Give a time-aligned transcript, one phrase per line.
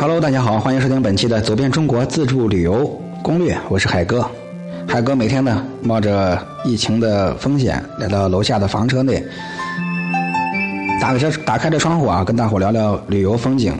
[0.00, 2.86] Hello，大家好，欢迎收听本期的《走遍中国自助旅游
[3.22, 4.26] 攻略》，我是海哥。
[4.88, 9.22] 海哥每天呢，冒着疫情的风险，来到楼下的房车内，
[11.02, 13.74] 打开这打开这窗户啊，跟大伙聊聊旅游风景。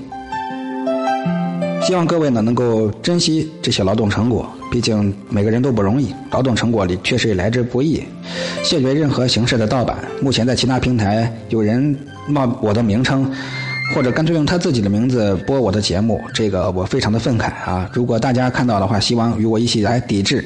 [1.80, 8.04] 希望各位呢能够珍惜这些劳动成果，毕竟每个人都不容易，劳动成果里确实也来之不易。
[8.62, 9.96] 谢绝任何形式的盗版。
[10.20, 11.96] 目前在其他平台有人
[12.28, 13.32] 冒我的名称，
[13.94, 17.90] 或者干脆用他自己的名字播我的节目，这个我非常的愤慨啊！
[17.92, 20.44] 如果大家看到的话，希望与我一起来抵制。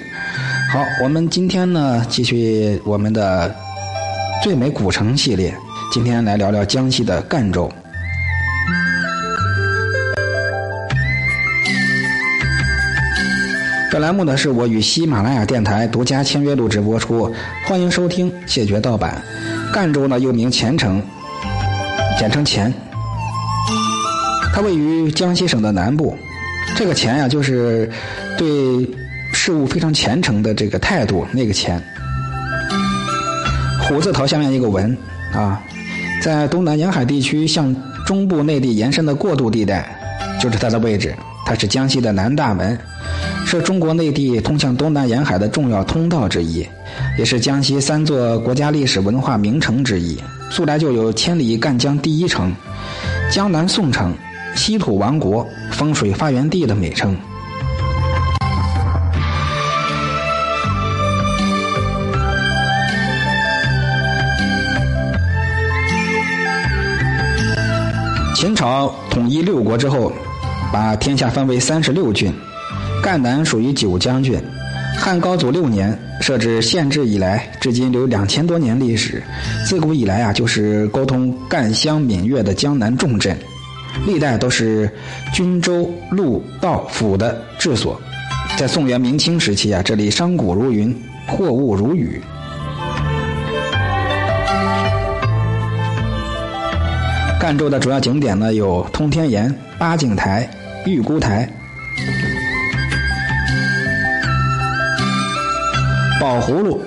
[0.72, 3.54] 好，我们今天呢继续我们的
[4.42, 5.54] 最美古城系列，
[5.92, 7.70] 今天来聊聊江西的赣州。
[13.92, 17.30] 本栏目呢是我与喜马拉雅电台独家签约录制播出，
[17.66, 19.22] 欢迎收听，谢绝盗版。
[19.72, 21.00] 赣州呢又名前城，
[22.18, 22.72] 简称黔，
[24.54, 26.16] 它位于江西省的南部。
[26.76, 27.90] 这个钱呀，就是
[28.38, 28.88] 对
[29.32, 31.82] 事物非常虔诚的这个态度，那个钱。
[33.82, 34.96] 虎字头下面一个文
[35.32, 35.60] 啊，
[36.22, 37.74] 在东南沿海地区向
[38.06, 39.84] 中部内地延伸的过渡地带，
[40.40, 41.12] 就是它的位置。
[41.44, 42.78] 它是江西的南大门。
[43.44, 46.66] 是中国内地通向东南沿海的重要通道之一，
[47.18, 50.16] 也是江西三座国家历史文化名城之一。
[50.48, 52.54] 素来就有“千里赣江第一城”、
[53.30, 54.14] “江南宋城”、
[54.54, 57.16] “稀土王国”、“风水发源地”的美称。
[68.34, 70.12] 秦朝统一六国之后，
[70.72, 72.32] 把天下分为三十六郡。
[73.02, 74.38] 赣南属于九江郡，
[74.98, 79.22] 汉高祖六年设置县制以来，至今有两千多年历史。
[79.66, 83.38] 自古以来啊，就是沟通赣湘闽粤的江南重镇，
[84.06, 84.90] 历代都是
[85.32, 88.00] 均州路道府的治所。
[88.56, 90.94] 在宋元明清时期啊，这里商贾如云，
[91.26, 92.20] 货物如雨。
[97.40, 100.48] 赣州的主要景点呢，有通天岩、八景台、
[100.86, 101.48] 玉姑台。
[106.20, 106.80] 宝葫芦、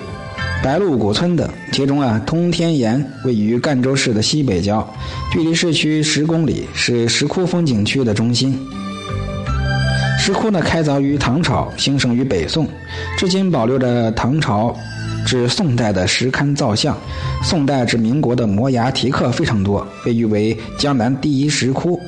[0.64, 4.84] 白鹿古村等，其中啊，通天岩位于赣州市的西北郊，
[5.30, 8.58] 距离市区十公里，是石窟风景区的中心。
[10.18, 12.66] 石窟呢，开凿于唐朝，兴盛于北宋，
[13.18, 14.74] 至今保留着唐朝
[15.26, 16.96] 至宋代的石龛造像，
[17.42, 22.00] 宋代至民国的摩崖题刻非常多，被誉为江南第一石窟，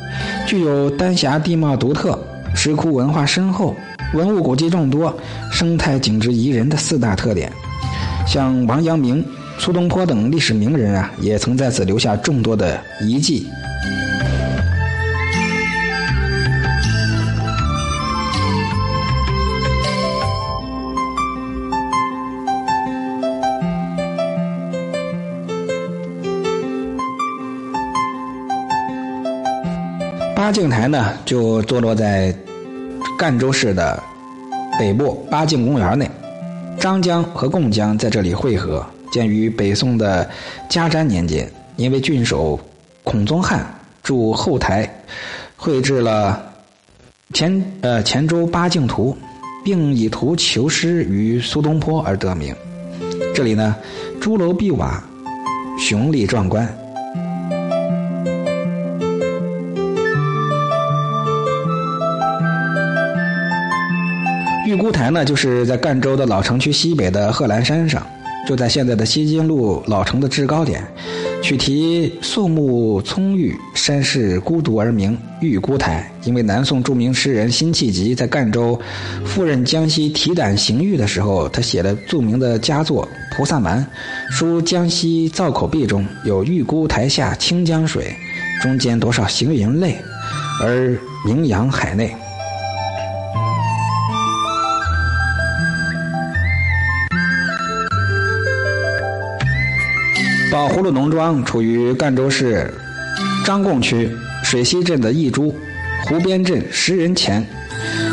[0.46, 2.18] 具有丹霞地貌独特，
[2.54, 3.76] 石窟文化深厚。
[4.14, 5.14] 文物古迹众多，
[5.52, 7.52] 生态景致宜人的四大特点，
[8.26, 9.24] 像王阳明、
[9.60, 13.46] 苏东坡等历史名人啊，也曾在此留下众多的遗迹。
[30.34, 32.34] 八境台呢，就坐落在。
[33.18, 34.02] 赣州市的
[34.78, 36.10] 北部八境公园内，
[36.78, 38.82] 张江和贡江在这里汇合。
[39.10, 40.28] 建于北宋的
[40.68, 42.58] 嘉瞻年间，因为郡守
[43.02, 43.66] 孔宗翰
[44.02, 44.88] 驻后台，
[45.56, 46.40] 绘制了
[47.32, 49.16] 黔呃黔州八景图，
[49.64, 52.54] 并以图求师于苏东坡而得名。
[53.34, 53.76] 这里呢，
[54.20, 55.02] 朱楼碧瓦，
[55.78, 56.68] 雄丽壮观。
[64.66, 68.06] 玉姑台呢，就是在赣州的老城区西北的贺兰山上，
[68.50, 70.84] 就在现在的西京路老城的制高点。
[71.40, 78.76] 取题肃穆葱郁，山势孤独而名玉姑台，因为南宋著名诗人辛弃疾在赣州
[79.24, 83.06] 赴任江西提胆行狱的时候，他写了著名的佳作
[83.36, 83.80] 《菩萨蛮》，
[84.32, 88.12] 书江西造口壁中有玉姑台下清江水，
[88.60, 89.94] 中间多少行云泪，
[90.60, 92.12] 而名扬海内。
[100.50, 102.68] 宝葫芦农庄处于赣州市
[103.44, 104.10] 张贡区
[104.42, 105.54] 水西镇的义珠
[106.04, 107.46] 湖边镇石人前，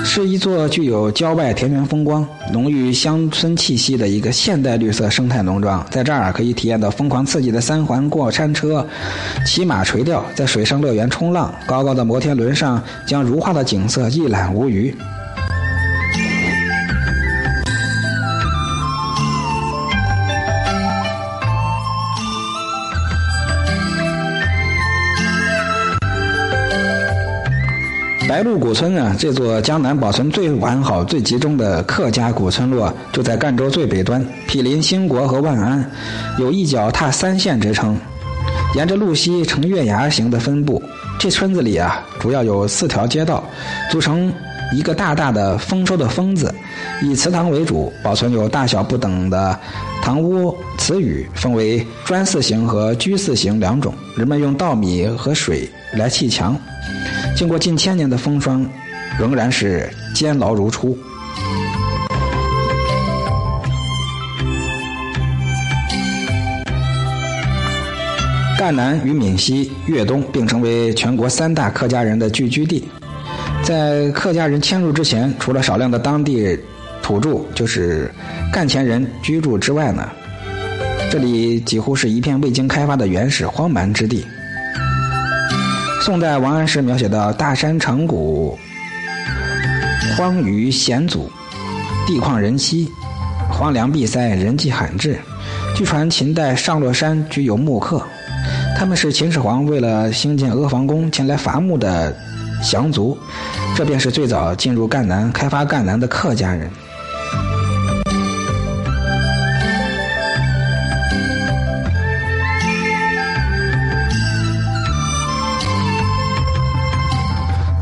[0.06, 5.84] 是一座具有郊外田园风光、浓郁乡村气息的一个现代绿色生态农庄。
[5.90, 8.86] 在这儿可以体验到疯狂刺激的三环过山车、
[9.44, 14.94] 骑马垂钓，在水上乐园冲浪，高高的摩天轮上将如画的景色一览无余。
[28.38, 35.84] 白鹿古村啊，这座江南保存最完好、最集中的客家古村落，就在赣州最北端，毗邻兴国和万安，
[36.38, 37.98] 有一脚踏三县之称。
[38.76, 40.80] 沿着路西呈月牙形的分布，
[41.18, 43.44] 这村子里啊，主要有四条街道，
[43.90, 44.32] 组成
[44.72, 46.54] 一个大大的丰收的“丰”字，
[47.02, 49.60] 以祠堂为主，保存有大小不等的
[50.00, 53.92] 堂屋祠宇，分为砖四形和居四形两种。
[54.16, 56.56] 人们用稻米和水来砌墙。
[57.38, 58.66] 经过近千年的风霜，
[59.20, 60.98] 仍然是坚牢如初。
[68.58, 72.84] 赣南与闽西、粤东并称为全国三大客家人的聚居地。
[73.62, 76.58] 在客家人迁入之前，除了少量的当地
[77.04, 78.12] 土著，就是
[78.52, 80.10] 赣前人居住之外呢，
[81.12, 84.26] 这里几乎是一片未经开发的原始荒蛮之地。
[86.08, 88.58] 宋代王安石描写的：“大山长谷，
[90.16, 91.30] 荒芜险阻，
[92.08, 92.90] 地旷人稀，
[93.52, 95.20] 荒凉闭塞，人迹罕至。”
[95.76, 98.02] 据传秦代上洛山居有木客，
[98.78, 102.16] 他们是秦始皇为了兴建阿房宫前来伐木的
[102.64, 103.18] 降族，
[103.76, 106.72] 这便是最早进入赣南开发赣南的客家人。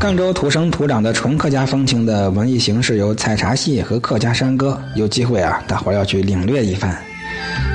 [0.06, 6.96] 赣州土生土长的纯客家风情的文艺形式有采茶戏和客家山歌，有机会啊，大伙要去领略一番。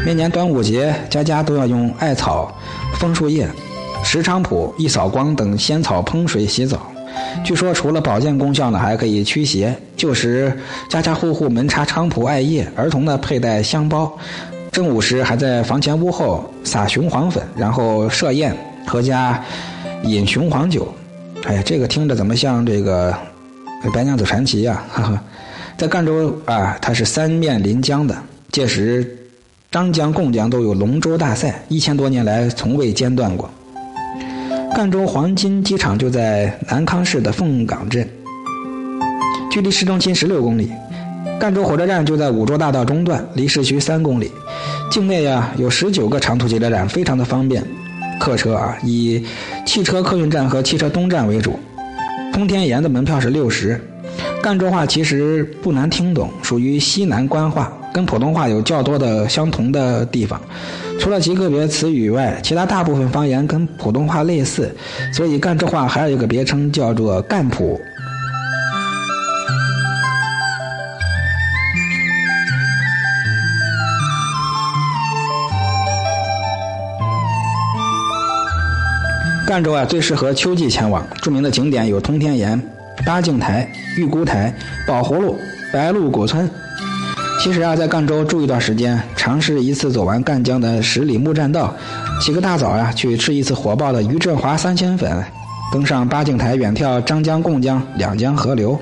[0.07, 2.57] 每年端午节，家家都要用艾草、
[3.01, 3.49] 枫树叶、
[4.05, 6.93] 石菖蒲、一扫光等仙草烹水洗澡。
[7.43, 9.77] 据说除了保健功效呢，还可以驱邪。
[9.97, 10.57] 旧时
[10.89, 14.17] 家家户户门插菖蒲艾叶，儿童呢佩戴香包。
[14.71, 18.57] 正午时还在房前屋后撒雄黄粉，然后设宴，
[18.87, 19.43] 阖家
[20.05, 20.87] 饮雄黄酒。
[21.45, 23.11] 哎呀，这个听着怎么像这个
[23.93, 24.85] 《白娘子传奇》呀？
[24.93, 25.23] 哈哈，
[25.77, 28.17] 在赣州啊，它是三面临江的。
[28.53, 29.17] 届时，
[29.71, 33.49] 张江、贡江都有龙舟大赛，一千多年来从未间断过。
[34.75, 38.09] 赣州黄金机场就在南康市的凤岗镇，
[39.51, 40.71] 距离市中心十六公里。
[41.41, 44.31] 赣州火车站就在五洲大道中段，离市区三公里。
[44.91, 47.65] 境内呀有十九个长途汽车站，非常的方便。
[48.19, 49.25] 客车啊，以
[49.71, 51.57] 汽车客运站和汽车东站为主。
[52.33, 53.81] 通天岩的门票是六十。
[54.43, 60.41] 赣州话其实不难听懂，属于西南官话，跟普通话有较多的相同的地方。
[60.99, 64.75] 除了极个别词语外，其他大部分方言跟普通话类似，
[65.15, 67.81] 所以赣州话还有一个别称叫做赣普。
[79.51, 81.05] 赣州啊，最适合秋季前往。
[81.21, 82.63] 著名的景点有通天岩、
[83.05, 84.55] 八景台、玉姑台、
[84.87, 85.37] 宝葫芦、
[85.73, 86.49] 白鹿古村。
[87.43, 91.75] 其实啊，在赣州住一段时间，尝试一次走完赣江的十里木栈道，
[92.23, 95.11] 起个大早呀，去吃一次火爆的于振华三鲜粉，
[95.73, 98.79] 登上八景台远眺张江、贡江两江河流，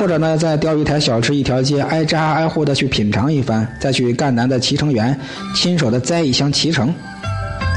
[0.00, 5.16] 或者呢，在钓鱼台小吃一条街挨家挨户的去品尝一番，再去赣南的脐橙园
[5.54, 6.92] 亲手的摘一箱脐橙。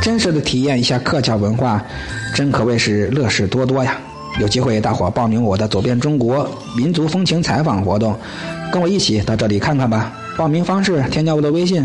[0.06, 1.84] 真实的体验一下客家文化，
[2.36, 3.97] 真可谓是乐事多多呀！
[4.40, 6.47] 有机会大伙报名我的“走遍中国
[6.78, 8.16] 民族风情采访”活动，
[8.71, 10.14] 跟我一起到这里看看吧。
[10.38, 11.83] 报名方式：添加我的微信，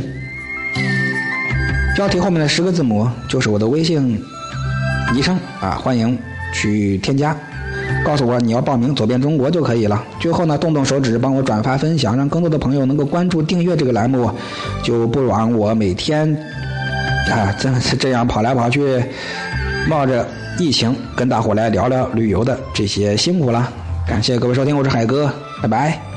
[1.96, 4.22] 标题后面的十个字母就是我的微信
[5.14, 6.18] 昵称啊，欢迎
[6.52, 7.34] 去添加，
[8.04, 10.04] 告诉我你要报名“走遍中国”就可以了。
[10.20, 14.30] 最后呢，动动手指帮我转发分享，让更多的朋友能够关注订阅这个栏目，
[14.82, 16.36] 就不枉我每天。
[17.30, 19.02] 啊，真是这样跑来跑去，
[19.88, 20.26] 冒着
[20.58, 23.72] 疫情跟大伙来聊聊旅游的这些辛苦了。
[24.06, 25.32] 感谢各位收听，我是海哥，
[25.62, 26.09] 拜拜。